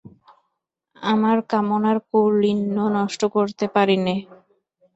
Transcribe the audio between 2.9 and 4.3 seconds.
নষ্ট করতে পারি নে।